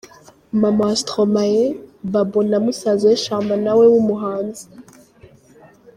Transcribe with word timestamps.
Maman 0.61 0.87
wa 0.89 0.95
Stromae, 0.95 1.63
Babo 2.11 2.39
na 2.49 2.57
musaza 2.65 3.05
we 3.11 3.15
Charmant 3.23 3.63
na 3.65 3.73
we 3.79 3.85
w'umuhanzi. 3.91 4.63